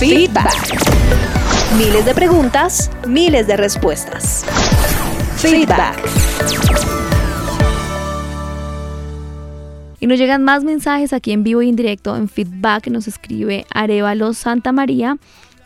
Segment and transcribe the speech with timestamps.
[0.00, 0.80] Feedback.
[1.76, 4.46] Miles de preguntas, miles de respuestas.
[5.36, 5.98] Feedback.
[10.00, 12.86] Y nos llegan más mensajes aquí en vivo y en directo en feedback.
[12.86, 15.18] Nos escribe Arevalo Santa María.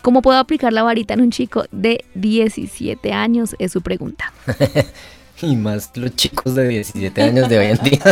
[0.03, 3.55] ¿Cómo puedo aplicar la varita en un chico de 17 años?
[3.61, 4.33] Es su pregunta.
[5.43, 8.03] y más los chicos de 17 años de hoy en día.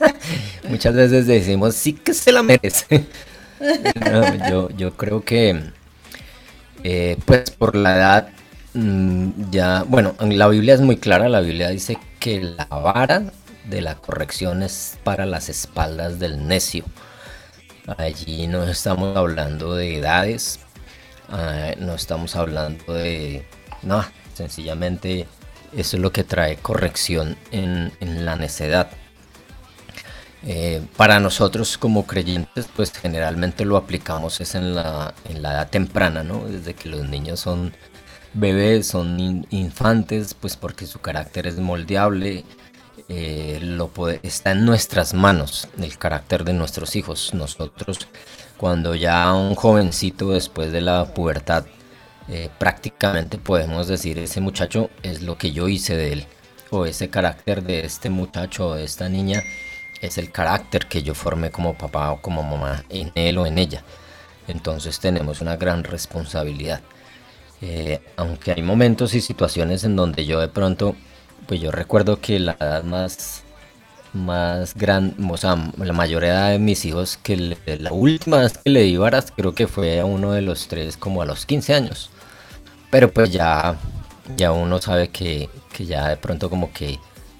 [0.70, 3.06] Muchas veces decimos, sí que se la merece.
[4.76, 5.62] Yo, creo que,
[6.84, 8.28] eh, pues por la edad,
[8.74, 13.32] mm, ya, bueno, la Biblia es muy clara, la Biblia dice que la vara
[13.68, 16.84] de la corrección es para las espaldas del necio.
[17.96, 20.60] Allí no estamos hablando de edades,
[21.28, 23.46] ah, no estamos hablando de
[23.82, 25.26] nada, sencillamente
[25.76, 28.90] eso es lo que trae corrección en, la necedad.
[30.44, 35.70] Eh, para nosotros como creyentes, pues generalmente lo aplicamos es en la, en la edad
[35.70, 36.44] temprana, ¿no?
[36.46, 37.72] Desde que los niños son
[38.34, 42.44] bebés, son infantes, pues porque su carácter es moldeable,
[43.08, 43.90] eh, lo
[44.22, 47.34] está en nuestras manos el carácter de nuestros hijos.
[47.34, 47.98] Nosotros,
[48.56, 51.66] cuando ya un jovencito después de la pubertad,
[52.28, 56.26] eh, prácticamente podemos decir ese muchacho es lo que yo hice de él,
[56.70, 59.42] o ese carácter de este muchacho o de esta niña
[60.00, 63.58] es el carácter que yo formé como papá o como mamá en él o en
[63.58, 63.82] ella.
[64.46, 66.80] Entonces tenemos una gran responsabilidad.
[67.60, 70.94] Eh, aunque hay momentos y situaciones en donde yo de pronto
[71.48, 73.42] pues yo recuerdo que la edad más,
[74.12, 78.68] más grande, o sea, la mayor edad de mis hijos, que la última vez que
[78.68, 81.74] le di varas, creo que fue a uno de los tres, como a los 15
[81.74, 82.10] años.
[82.90, 83.78] Pero pues ya,
[84.36, 86.98] ya uno sabe que, que ya de pronto como que,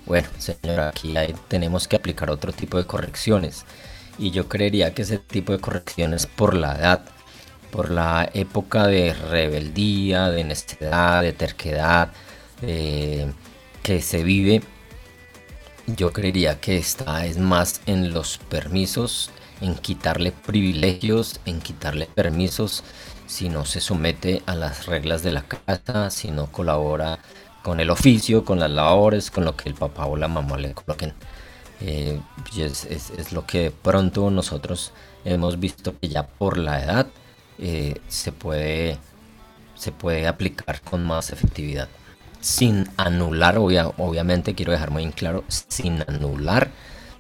[0.09, 1.15] bueno, señora, aquí
[1.49, 3.67] tenemos que aplicar otro tipo de correcciones.
[4.19, 7.05] Y yo creería que ese tipo de correcciones por la edad,
[7.71, 12.11] por la época de rebeldía, de necedad, de terquedad,
[12.63, 13.33] de
[13.83, 14.63] que se vive,
[15.87, 22.83] yo creería que está es más en los permisos, en quitarle privilegios, en quitarle permisos
[23.27, 27.19] si no se somete a las reglas de la casa, si no colabora
[27.69, 30.73] con el oficio, con las labores, con lo que el papá o la mamá le
[30.73, 31.13] coloquen.
[31.83, 32.19] Eh,
[32.57, 34.93] es, lo que pronto nosotros
[35.27, 37.07] hemos visto que ya por la edad
[37.59, 38.97] eh, se, puede,
[39.75, 41.89] se puede aplicar con más efectividad
[42.41, 46.71] sin anular, obviamente quiero dejar muy claro, sin anular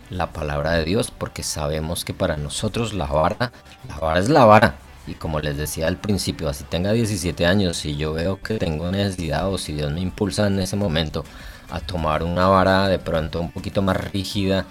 [0.08, 3.52] la palabra de Dios, porque sabemos que para nosotros la vara,
[3.86, 4.76] la vara es la vara.
[5.08, 8.90] Y como les decía al principio, así tenga 17 años, si yo veo que tengo
[8.90, 11.24] necesidad o si Dios me impulsa en ese momento
[11.70, 14.66] a tomar una vara de pronto un poquito más rígida,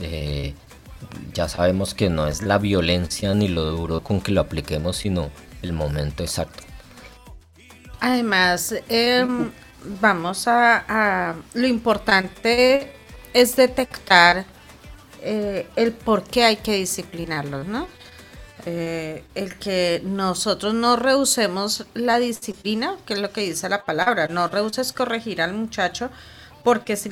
[0.00, 0.54] eh,
[1.32, 5.30] ya sabemos que no es la violencia ni lo duro con que lo apliquemos, sino
[5.62, 6.64] el momento exacto.
[8.00, 9.26] Además, eh,
[10.00, 12.92] vamos a, lo importante
[13.32, 14.44] es detectar
[15.22, 17.88] eh, el por qué hay que disciplinarlos, ¿no?
[18.70, 24.28] Eh, el que nosotros no rehusemos la disciplina, que es lo que dice la palabra,
[24.28, 26.10] no rehuses corregir al muchacho
[26.64, 27.10] porque si,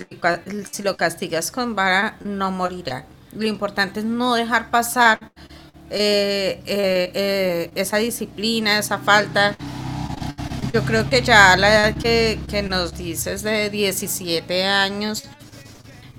[0.83, 3.07] lo castigas con vara no morirá.
[3.33, 5.19] Lo importante es no dejar pasar
[5.89, 9.57] eh, esa disciplina, esa falta
[10.77, 15.25] yo creo que ya la edad que, nos dices de 17 años,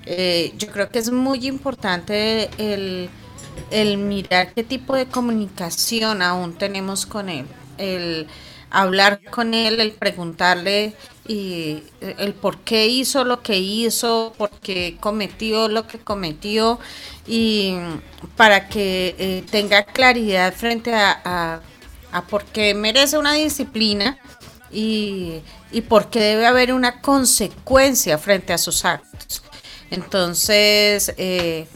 [0.04, 3.08] eh, yo creo que es muy importante el,
[3.96, 7.46] mirar qué tipo de comunicación aún tenemos con él,
[7.78, 8.26] el
[8.70, 10.94] hablar con él, el preguntarle
[11.26, 16.78] y el por qué hizo lo que hizo, por qué cometió lo que cometió
[17.26, 17.74] y
[18.36, 21.60] para que eh, tenga claridad frente a,
[22.12, 24.18] a por qué merece una disciplina
[24.70, 25.40] y,
[25.70, 29.42] y porque debe haber una consecuencia frente a sus actos.
[29.90, 31.66] Entonces, eh,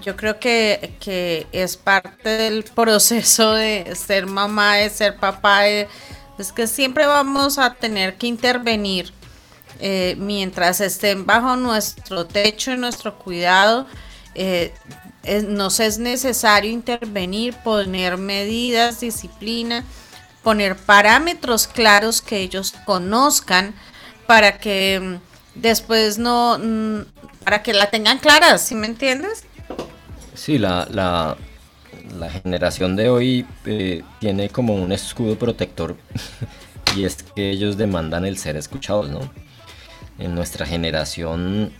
[0.00, 6.66] yo creo que, es parte del proceso de ser mamá, de ser papá, es que
[6.66, 9.12] siempre vamos a tener que intervenir
[9.80, 13.86] eh, mientras estén bajo nuestro techo y nuestro cuidado.
[14.34, 14.72] Eh,
[15.48, 19.84] nos es necesario intervenir, poner medidas, disciplina
[20.42, 23.74] poner parámetros claros que ellos conozcan
[24.26, 27.02] para que mm, después no, mm,
[27.44, 29.44] para que la tengan clara, ¿sí me entiendes?
[30.42, 31.36] Sí, la, la,
[32.30, 35.96] generación de hoy eh, tiene como un escudo protector
[36.96, 39.20] y es que ellos demandan el ser escuchados, ¿no?
[40.18, 41.72] En nuestra generación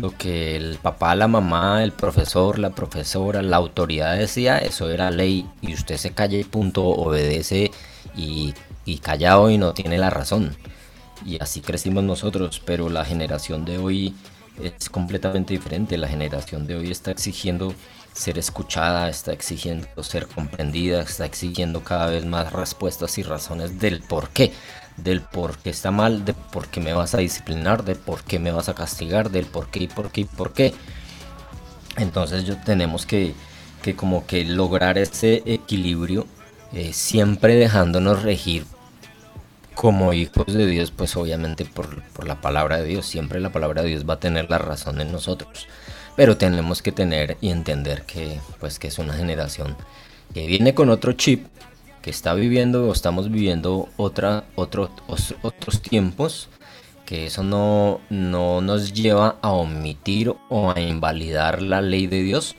[0.00, 5.12] lo que el papá, la mamá, el profesor, la profesora, la autoridad decía, eso era
[5.12, 7.70] ley y usted se calla y punto, obedece
[8.16, 8.52] y,
[8.84, 10.56] y callado y no tiene la razón.
[11.24, 14.12] Y así crecimos nosotros, pero la generación de hoy
[14.60, 15.96] es completamente diferente.
[15.96, 17.74] La generación de hoy está exigiendo
[18.12, 24.00] ser escuchada, está exigiendo ser comprendida, está exigiendo cada vez más respuestas y razones del
[24.02, 24.52] por qué,
[24.96, 28.38] del por qué está mal, de por qué me vas a disciplinar, de por qué
[28.38, 30.74] me vas a castigar, del por qué y por qué y por qué.
[31.96, 33.34] Entonces yo tenemos que,
[33.82, 36.26] que como que lograr ese equilibrio,
[36.72, 38.64] eh, siempre dejándonos regir
[39.82, 43.82] como hijos de Dios, pues obviamente por, por, la palabra de Dios, siempre la palabra
[43.82, 45.66] de Dios va a tener la razón en nosotros.
[46.14, 49.76] Pero tenemos que tener y entender que, pues, que es una generación
[50.32, 51.48] que viene con otro chip,
[52.00, 54.88] que está viviendo o estamos viviendo otra, otro,
[55.42, 56.48] otros tiempos,
[57.04, 62.54] que eso no, no nos lleva a omitir o a invalidar la ley de Dios,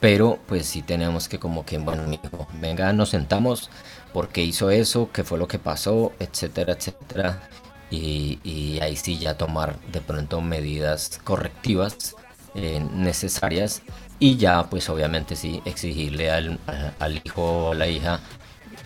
[0.00, 3.70] pero pues sí tenemos que como que, bueno, amigo, venga, nos sentamos,
[4.12, 7.48] porque hizo eso, qué fue lo que pasó, etcétera, etcétera.
[7.90, 12.14] Y, y ahí sí ya tomar de pronto medidas correctivas
[12.54, 13.82] eh, necesarias.
[14.18, 16.58] Y ya pues obviamente sí exigirle al,
[16.98, 18.20] al hijo o la hija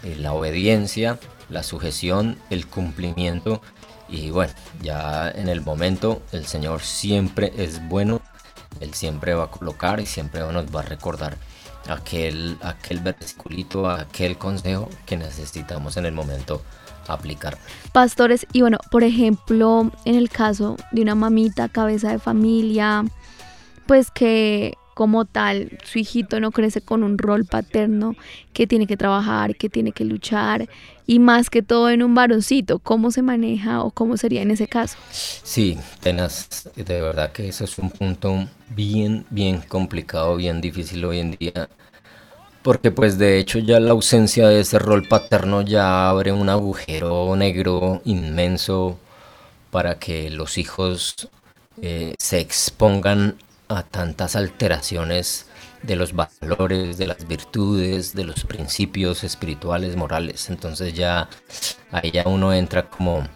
[0.02, 1.18] eh, la obediencia,
[1.48, 3.60] la sujeción, el cumplimiento.
[4.08, 4.52] Y bueno,
[4.82, 8.22] ya en el momento el Señor siempre es bueno,
[8.80, 11.38] Él siempre va a colocar y siempre nos va a recordar
[11.88, 16.62] aquel, aquel versiculito, aquel consejo que necesitamos en el momento
[17.08, 17.58] aplicar.
[17.92, 23.04] Pastores, y bueno, por ejemplo, en el caso de una mamita, cabeza de familia,
[23.86, 28.16] pues que como tal su hijito no crece con un rol paterno
[28.54, 30.70] que tiene que trabajar, que tiene que luchar
[31.06, 34.68] y más que todo en un varoncito, ¿cómo se maneja o cómo sería en ese
[34.68, 34.96] caso?
[35.10, 41.18] Sí, tenaz, de verdad que eso es un punto bien, bien complicado, bien difícil hoy
[41.18, 41.68] en día
[42.62, 47.36] porque pues de hecho ya la ausencia de ese rol paterno ya abre un agujero
[47.36, 48.98] negro inmenso
[49.70, 51.28] para que los hijos
[51.82, 53.36] eh, se expongan
[53.68, 55.46] a tantas alteraciones
[55.82, 60.50] de los valores, de las virtudes, de los principios espirituales, morales.
[60.50, 61.28] Entonces ya
[61.92, 63.26] ahí ya uno entra como,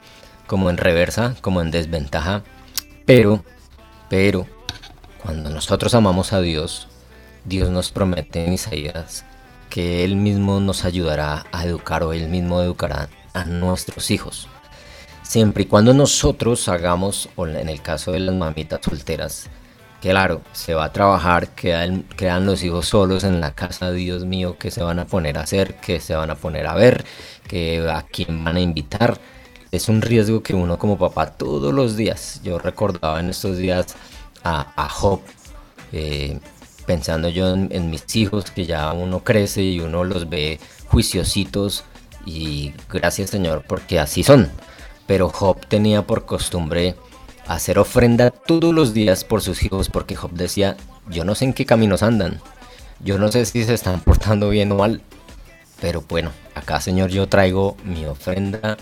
[0.47, 2.43] como en reversa, como en desventaja.
[3.06, 3.44] Pero,
[4.09, 4.47] pero,
[5.23, 6.88] cuando nosotros amamos a Dios,
[7.44, 9.25] Dios nos promete en Isaías
[9.69, 14.49] que Él mismo nos ayudará a educar o Él mismo educará a nuestros hijos.
[15.23, 19.49] Siempre y cuando nosotros hagamos, o en el caso de las mamitas solteras,
[20.00, 24.56] claro, se va a trabajar, quedan, quedan los hijos solos en la casa, Dios mío,
[24.58, 27.05] que se van a poner a hacer, que se van a poner a ver,
[27.47, 29.20] que a quién van a invitar.
[29.70, 33.94] Es un riesgo que uno como papá todos los días, yo recordaba en estos días
[34.43, 35.20] a, a Job,
[35.93, 36.41] eh,
[36.87, 40.58] pensando yo en, en, mis hijos, que ya uno crece y uno los ve
[40.88, 41.85] juiciositos
[42.26, 44.50] y gracias Señor porque así son.
[45.06, 46.97] Pero Job tenía por costumbre
[47.50, 50.76] hacer ofrenda todos los días por sus hijos porque Job decía,
[51.08, 52.41] yo no sé en qué caminos andan,
[53.00, 55.02] yo no sé si se están portando bien o mal,
[55.81, 58.76] pero bueno, acá Señor yo traigo mi ofrenda,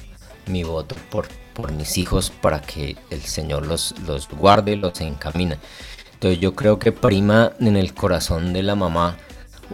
[0.46, 5.58] mi voto por, por mis hijos para que el Señor los, los guarde, los encamine.
[6.12, 9.16] Entonces yo creo que prima en el corazón de la mamá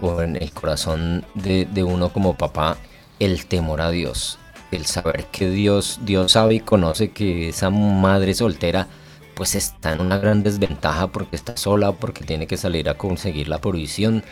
[0.00, 2.76] o en el corazón de, de uno como papá
[3.19, 4.39] el temor a Dios,
[4.71, 8.89] el saber que Dios, Dios sabe y conoce que esa madre soltera
[9.35, 13.49] pues está en una gran desventaja porque está sola, porque tiene que salir a conseguir
[13.49, 14.23] la provisión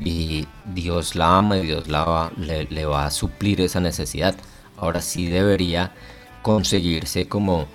[0.00, 4.34] y Dios la ama y Dios la va, le, va a suplir esa necesidad.
[4.76, 5.92] Ahora sí debería
[6.42, 7.66] conseguirse como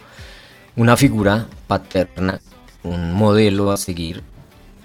[0.75, 2.39] una figura paterna,
[2.83, 4.23] un modelo a seguir.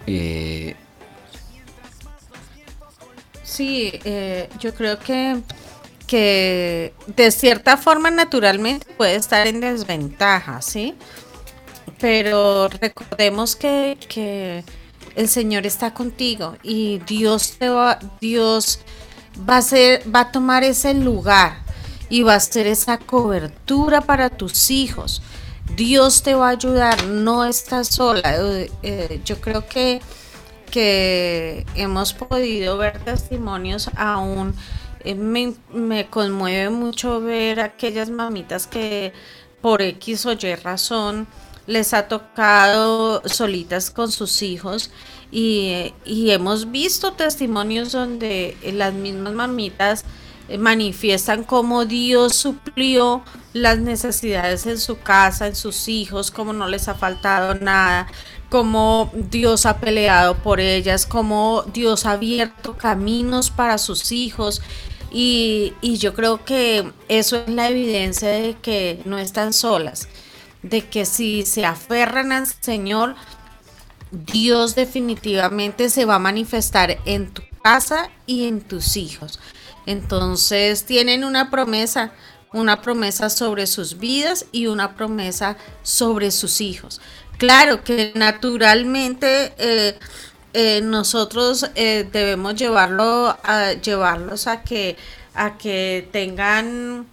[0.05, 0.75] Eh...
[3.43, 5.41] Sí, eh, yo creo que
[6.09, 10.95] que de cierta forma naturalmente puede estar en desventaja, ¿sí?
[11.99, 14.63] Pero recordemos que, que
[15.15, 18.79] el Señor está contigo y Dios te va, Dios
[19.47, 21.59] va a ser, va a tomar ese lugar
[22.09, 25.21] y va a ser esa cobertura para tus hijos.
[25.75, 28.35] Dios te va a ayudar, no estás sola.
[28.35, 30.01] Eh, eh, yo creo que,
[30.71, 34.55] que hemos podido ver testimonios aún
[35.01, 39.13] eh, me, conmueve mucho ver aquellas mamitas que
[39.61, 41.27] por X o Y razón
[41.67, 44.91] les ha tocado solitas con sus hijos.
[45.31, 50.05] Y, y hemos visto testimonios donde las mismas mamitas
[50.57, 56.87] manifiestan cómo Dios suplió las necesidades en su casa, en sus hijos, cómo no les
[56.87, 58.07] ha faltado nada,
[58.49, 64.61] cómo Dios ha peleado por ellas, cómo Dios ha abierto caminos para sus hijos
[65.11, 70.07] Y, y yo creo que eso es la evidencia de que no están solas,
[70.61, 73.15] de que si se aferran al Señor,
[74.11, 79.39] Dios definitivamente se va a manifestar en tu casa y en tus hijos.
[79.89, 82.11] Entonces tienen una promesa,
[82.53, 87.01] una promesa sobre sus vidas y una promesa sobre sus hijos.
[87.39, 89.97] Claro que naturalmente eh,
[90.53, 94.95] eh, nosotros eh, debemos llevarlo a llevarlos a que
[95.33, 97.07] a que tengan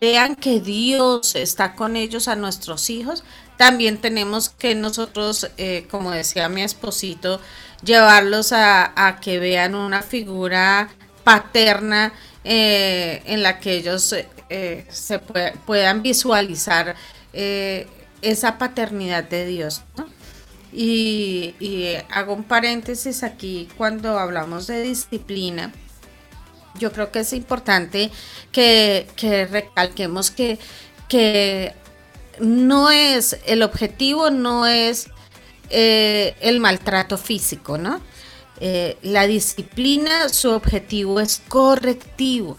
[0.00, 3.22] vean que Dios está con ellos a nuestros hijos.
[3.56, 5.48] También tenemos que nosotros,
[5.90, 7.40] como decía mi esposito,
[7.82, 10.90] llevarlos a, a que vean una figura
[11.24, 12.12] paterna
[12.42, 14.14] eh, en la que ellos
[14.48, 16.96] eh, se puedan visualizar
[17.32, 17.86] eh,
[18.22, 19.82] esa paternidad de Dios.
[20.72, 21.54] Y,
[22.10, 25.72] hago un paréntesis aquí cuando hablamos de disciplina.
[26.78, 28.10] Yo creo que es importante
[28.52, 29.06] que,
[29.50, 30.58] recalquemos que,
[31.08, 31.74] que
[32.38, 35.08] no es, el objetivo no es
[35.68, 38.00] el maltrato físico, ¿no?
[38.60, 42.58] Eh, la disciplina, su objetivo es correctivo.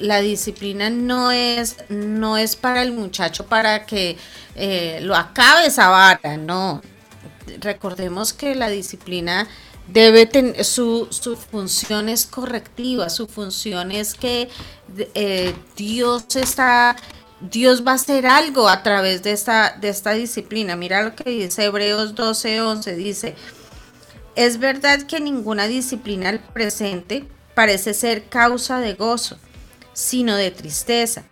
[0.00, 4.16] la disciplina no es, no es para el muchacho para que
[4.56, 6.82] eh, lo acabe esa vara, no.
[7.60, 9.46] Recordemos que la disciplina
[9.86, 11.08] debe tener su,
[11.50, 14.48] función es correctiva, su función es que
[15.14, 16.96] eh, Dios está,
[17.40, 20.74] Dios va a hacer algo a través de esta, de esta disciplina.
[20.74, 23.36] Mira lo que dice Hebreos 12, 11, dice,
[24.34, 29.38] es verdad que ninguna disciplina al presente parece ser causa de gozo,
[29.92, 31.24] sino de tristeza,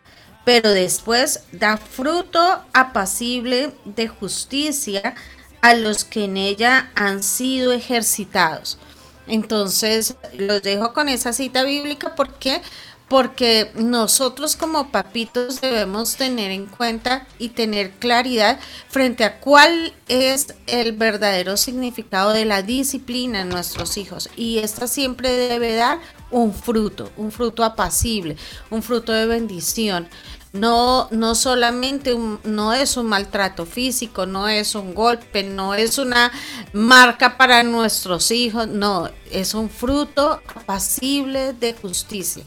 [0.44, 5.14] pero después da fruto apacible de justicia
[5.60, 8.78] a los que en ella han sido ejercitados.
[9.26, 12.62] Entonces, los dejo con esa cita bíblica porque
[13.10, 20.54] porque nosotros como papitos debemos tener en cuenta y tener claridad frente a cuál es
[20.68, 24.30] el verdadero significado de la disciplina en nuestros hijos.
[24.36, 25.98] Y esta siempre debe dar
[26.30, 28.36] un fruto, un fruto apacible,
[28.70, 30.08] un fruto de bendición.
[30.52, 36.30] No, no solamente no es un maltrato físico, no es un golpe, no es una
[36.72, 42.44] marca para nuestros hijos, no, es un fruto apacible de justicia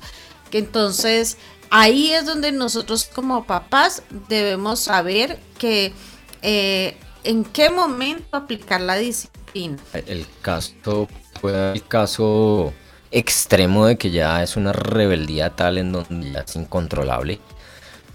[0.60, 1.38] entonces
[1.70, 5.94] ahí es donde nosotros como papás debemos saber que
[6.42, 9.78] eh, en qué momento aplicar la disciplina.
[9.94, 11.08] El caso
[11.40, 12.74] fue el caso
[13.12, 17.40] extremo de que ya es una rebeldía tal en donde ya es incontrolable,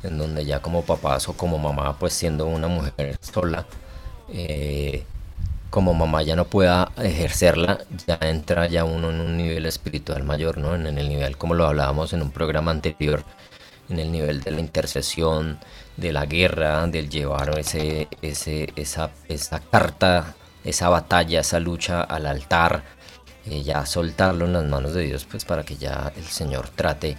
[0.03, 3.67] en donde ya como papás o como mamá, pues siendo una mujer sola,
[4.33, 5.05] eh,
[5.71, 10.59] como mamá ya no pueda ejercerla, ya entra ya uno en un nivel espiritual mayor,
[10.59, 10.75] ¿no?
[10.75, 13.25] En, el nivel, como lo hablábamos en un programa anterior,
[13.89, 15.59] en el nivel de la intercesión,
[15.97, 20.35] de la guerra, del llevar ese, ese, esa, esa carta,
[20.65, 22.85] esa batalla, esa lucha al altar,
[23.47, 27.17] eh, ya soltarlo en las manos de Dios, pues para que ya el Señor trate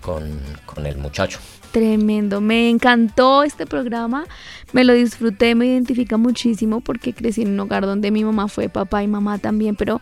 [0.00, 1.38] con, con el muchacho.
[1.72, 4.24] Tremendo, me encantó este programa,
[4.72, 8.68] me lo disfruté, me identifica muchísimo porque crecí en un hogar donde mi mamá fue
[8.68, 10.00] papá y mamá también, pero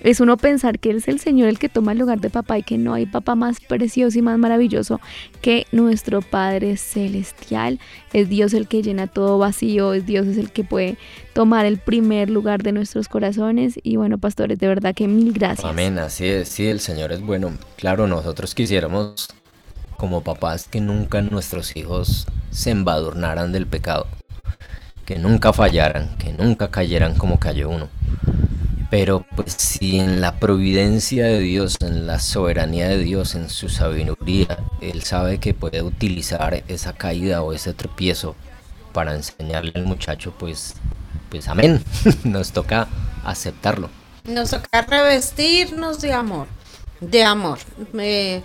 [0.00, 2.62] es uno pensar que es el Señor el que toma el lugar de papá y
[2.62, 4.98] que no hay papá más precioso y más maravilloso
[5.42, 7.78] que nuestro Padre Celestial.
[8.14, 10.96] Es Dios el que llena todo vacío, es Dios es el que puede
[11.34, 13.78] tomar el primer lugar de nuestros corazones.
[13.82, 15.66] Y bueno, pastores, de verdad que mil gracias.
[15.66, 17.52] Amén, así es, sí, el Señor es bueno.
[17.76, 19.28] Claro, nosotros quisiéramos
[20.00, 24.06] como papás que nunca nuestros hijos se embadurnaran del pecado,
[25.04, 27.90] que nunca fallaran, que nunca cayeran como cayó uno.
[28.90, 33.68] Pero pues si en la providencia de Dios, en la soberanía de Dios, en su
[33.68, 38.34] sabiduría, Él sabe que puede utilizar esa caída o ese tropiezo
[38.94, 40.76] para enseñarle al muchacho, pues,
[41.28, 41.84] pues amén,
[42.24, 42.88] nos toca
[43.22, 43.90] aceptarlo.
[44.24, 46.46] Nos toca revestirnos de amor,
[47.02, 47.58] de amor.
[47.92, 48.42] Me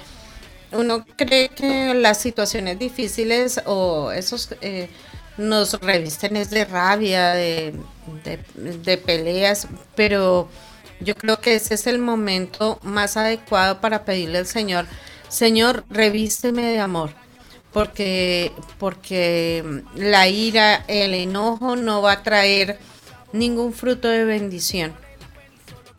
[0.77, 4.89] uno cree que las situaciones difíciles o esos eh,
[5.37, 7.73] nos revisten es de rabia, de,
[8.55, 10.47] de, peleas, pero
[10.99, 14.85] yo creo que ese es el momento más adecuado para pedirle al Señor,
[15.27, 17.11] Señor, revísteme de amor,
[17.73, 22.79] porque, porque la ira, el enojo no va a traer
[23.33, 24.93] ningún fruto de bendición.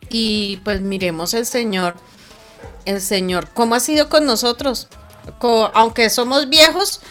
[0.09, 1.95] Y pues miremos el Señor
[2.87, 3.49] el Señor.
[3.53, 4.87] ¿Cómo ha sido con nosotros?
[5.73, 7.01] aunque somos viejos,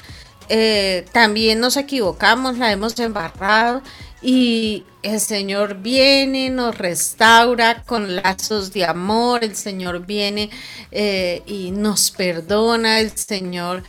[0.48, 3.82] eh, también nos equivocamos, la hemos embarrado
[4.22, 10.50] y el Señor viene, nos restaura con lazos de amor, el Señor viene
[10.90, 13.82] eh, y nos perdona, el Señor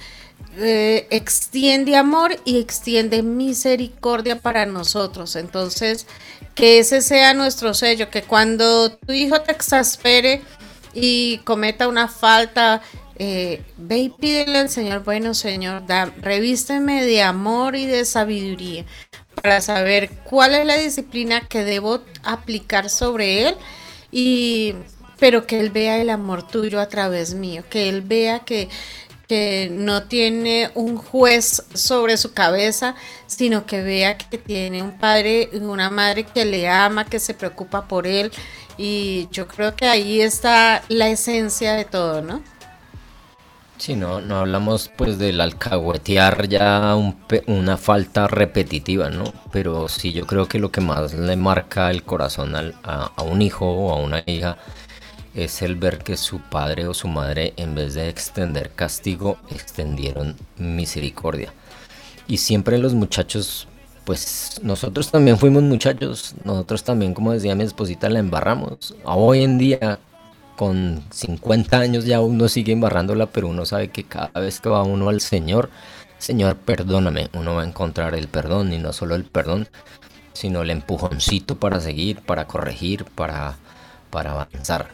[0.58, 5.36] eh, extiende amor y extiende misericordia para nosotros.
[5.36, 6.06] Entonces,
[6.56, 10.42] que ese sea nuestro sello, que cuando tu hijo te exaspere
[11.00, 12.82] y cometa una falta,
[13.18, 15.84] eh, ve y pídele al Señor, bueno Señor,
[16.22, 18.86] revísteme de amor y de sabiduría
[19.42, 23.56] para saber cuál es la disciplina que debo aplicar sobre él
[24.12, 24.74] y
[25.20, 28.70] pero que él vea el amor tuyo a través mío, que él vea que
[29.28, 32.96] que no tiene un juez sobre su cabeza,
[33.28, 37.34] sino que vea que tiene un padre y una madre que le ama, que se
[37.34, 38.32] preocupa por él.
[38.78, 42.42] Y yo creo que ahí está la esencia de todo, ¿no?
[43.78, 46.96] Sí, no, no hablamos pues del alcahuetear ya
[47.46, 49.32] una falta repetitiva, ¿no?
[49.52, 53.42] Pero sí, yo creo que lo que más le marca el corazón a, a un
[53.42, 54.58] hijo o a una hija
[55.36, 60.36] es el ver que su padre o su madre en vez de extender castigo extendieron
[60.58, 61.54] misericordia.
[62.28, 63.68] Y siempre los muchachos,
[64.08, 68.96] pues nosotros también fuimos muchachos, nosotros también como decía mi esposita la embarramos.
[69.04, 70.00] Hoy en día
[70.56, 74.84] con 50 años ya uno sigue embarrándola, pero uno sabe que cada vez que va
[74.84, 75.70] uno al Señor,
[76.20, 79.68] Señor, perdóname, uno va a encontrar el perdón y no solo el perdón,
[80.32, 83.58] sino el empujoncito para seguir, para corregir, para,
[84.10, 84.88] para avanzar.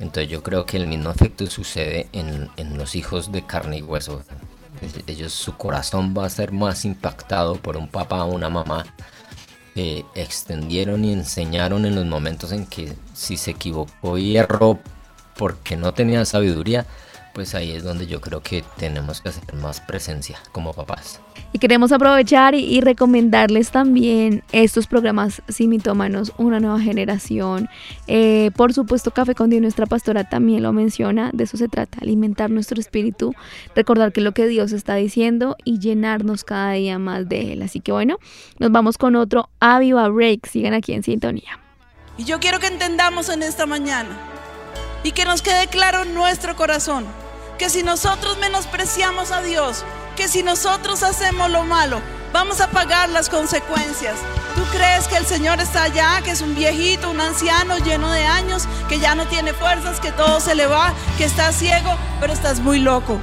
[0.00, 4.22] Entonces yo creo que el mismo efecto sucede en, los hijos de carne y hueso.
[5.06, 8.86] Ellos, su corazón va a ser más impactado por un papá o una mamá
[9.74, 14.78] que extendieron y enseñaron en los momentos en que si se equivocó y erró
[15.36, 16.86] porque no tenía sabiduría,
[17.34, 21.20] pues ahí es donde yo creo que tenemos que hacer más presencia como papás.
[21.52, 27.68] Y queremos aprovechar y, recomendarles también estos programas Sin Mitómanos, una nueva generación.
[28.06, 31.30] Eh, por supuesto, Café con Dios, nuestra pastora también lo menciona.
[31.32, 33.34] De eso se trata, alimentar nuestro espíritu,
[33.74, 37.62] recordar que es lo que Dios está diciendo y llenarnos cada día más de Él.
[37.62, 38.18] Así que bueno,
[38.58, 40.46] nos vamos con otro Aviva Break.
[40.46, 41.58] Sigan aquí en sintonía.
[42.16, 44.16] Y yo quiero que entendamos en esta mañana
[45.02, 47.04] y que nos quede claro en nuestro corazón
[47.60, 49.84] que si nosotros menospreciamos a Dios,
[50.16, 52.00] que si nosotros hacemos lo malo,
[52.32, 54.14] vamos a pagar las consecuencias.
[54.54, 58.24] ¿Tú crees que el Señor está allá, que es un viejito, un anciano lleno de
[58.24, 62.32] años, que ya no tiene fuerzas, que todo se le va, que está ciego, pero
[62.32, 63.20] estás muy loco?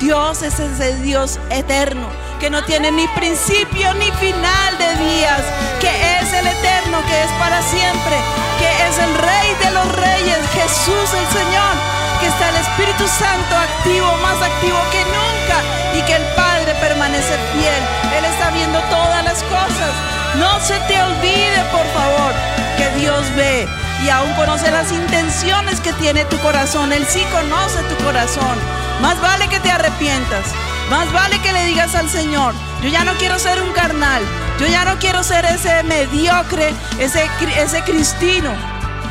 [0.00, 2.08] Dios es ese Dios eterno,
[2.40, 5.42] que no tiene ni principio ni final de días,
[5.80, 8.16] que es el eterno, que es para siempre,
[8.58, 13.56] que es el Rey de los Reyes, Jesús el Señor que está el Espíritu Santo
[13.56, 15.58] activo, más activo que nunca,
[15.96, 17.82] y que el Padre permanece fiel.
[18.16, 19.92] Él está viendo todas las cosas.
[20.36, 22.32] No se te olvide, por favor,
[22.76, 23.68] que Dios ve
[24.04, 26.92] y aún conoce las intenciones que tiene tu corazón.
[26.92, 28.58] Él sí conoce tu corazón.
[29.00, 30.46] Más vale que te arrepientas.
[30.90, 34.22] Más vale que le digas al Señor, yo ya no quiero ser un carnal.
[34.58, 38.50] Yo ya no quiero ser ese mediocre, ese, ese cristino.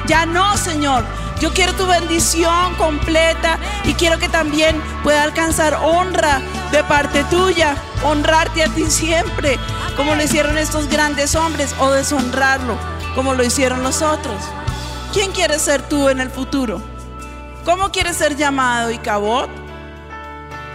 [0.06, 1.06] Ya no, Señor.
[1.40, 7.76] Yo quiero tu bendición completa y quiero que también pueda alcanzar honra de parte tuya,
[8.04, 9.60] honrarte a ti siempre,
[9.96, 12.76] como lo hicieron estos grandes hombres, o deshonrarlo,
[13.14, 14.42] como lo hicieron los otros.
[15.14, 16.82] ¿Quién quieres ser tú en el futuro?
[17.66, 19.50] ¿Cómo quieres ser llamado y cabot?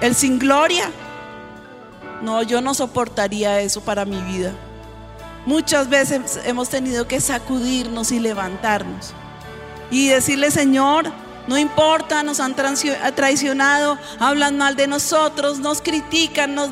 [0.00, 0.90] ¿El sin gloria?
[2.22, 4.52] No, yo no soportaría eso para mi vida.
[5.44, 9.12] Muchas veces hemos tenido que sacudirnos y levantarnos
[9.92, 11.12] y decirle, Señor,
[11.46, 16.70] no importa, nos han traicionado, hablan mal de nosotros, nos critican, nos,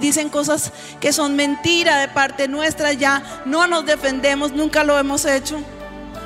[0.00, 5.24] dicen cosas que son mentira de parte nuestra, ya no nos defendemos, nunca lo hemos
[5.24, 5.58] hecho.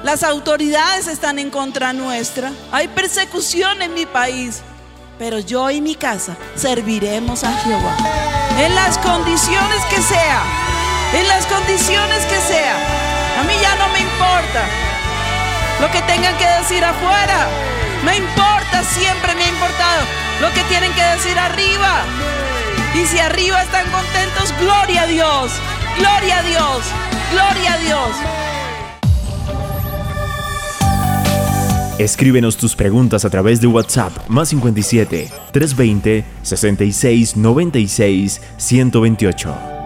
[0.02, 2.52] Las autoridades están en contra nuestra.
[2.72, 4.62] Hay persecución en mi país,
[5.18, 7.96] pero yo y mi casa serviremos a Jehová.
[8.58, 10.42] En las condiciones que sea,
[11.12, 13.40] en las condiciones que sea.
[13.40, 14.89] A mí ya no me importa
[15.80, 17.48] lo que tengan que decir afuera.
[18.04, 20.04] Me importa, siempre me ha importado
[20.40, 22.02] lo que tienen que decir arriba.
[22.94, 25.52] Y si arriba están contentos, gloria a Dios,
[25.98, 26.84] gloria a Dios,
[27.32, 28.10] gloria a Dios.
[31.98, 39.79] Escríbenos tus preguntas a través de WhatsApp más 57 320 66 96 128.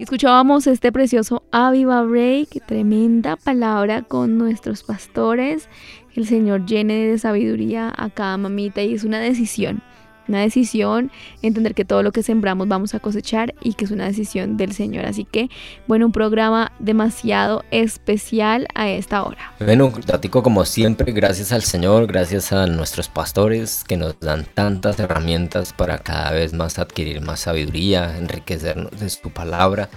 [0.00, 5.68] Escuchábamos este precioso Aviva Break, tremenda palabra con nuestros pastores.
[6.16, 9.82] El Señor llene de sabiduría a cada mamita y es una decisión.
[10.30, 11.10] Una decisión,
[11.42, 14.72] entender que todo lo que sembramos vamos a cosechar y que es una decisión del
[14.72, 15.04] Señor.
[15.04, 15.50] Así que,
[15.86, 19.52] bueno, un programa demasiado especial a esta hora.
[19.60, 24.98] Bueno, Tatico, como siempre, gracias al Señor, gracias a nuestros pastores que nos dan tantas
[24.98, 29.90] herramientas para cada vez más adquirir más sabiduría, enriquecernos de su palabra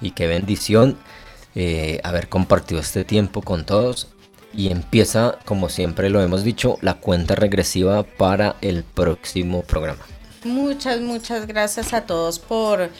[0.00, 0.96] y qué bendición
[1.54, 4.08] eh, haber compartido este tiempo con todos
[4.52, 10.00] y empieza, como siempre lo hemos dicho, la cuenta regresiva para el próximo programa.
[10.44, 12.90] Muchas, muchas gracias a todos por,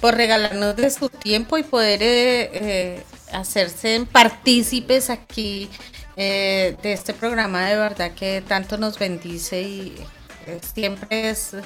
[0.00, 5.68] por regalarnos de su tiempo y poder eh, eh, hacerse partícipes aquí
[6.16, 9.96] eh, de este programa de verdad que tanto nos bendice y
[10.74, 11.56] siempre es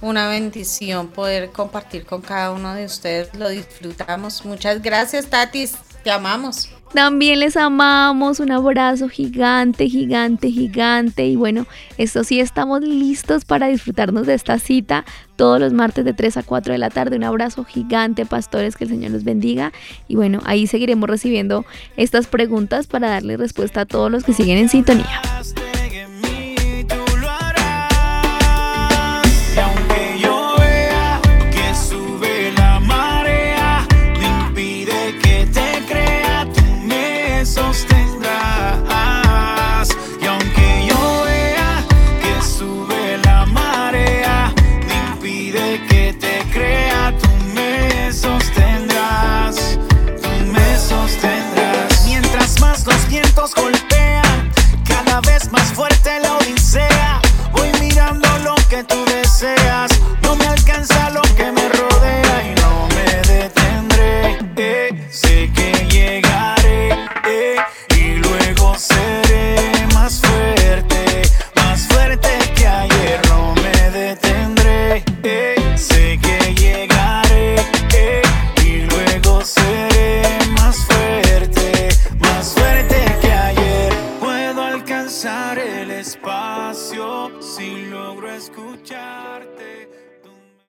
[0.00, 3.34] una bendición poder compartir con cada uno de ustedes.
[3.34, 4.44] Lo disfrutamos.
[4.44, 5.74] Muchas gracias, Tatis.
[6.04, 6.70] Te amamos.
[6.92, 11.26] También les amamos, un abrazo gigante, gigante, gigante.
[11.26, 11.66] Y bueno,
[11.98, 15.04] esto sí, estamos listos para disfrutarnos de esta cita
[15.36, 17.16] todos los martes de 3 a 4 de la tarde.
[17.16, 19.72] Un abrazo gigante, pastores, que el Señor los bendiga.
[20.08, 24.58] Y bueno, ahí seguiremos recibiendo estas preguntas para darle respuesta a todos los que siguen
[24.58, 25.20] en sintonía.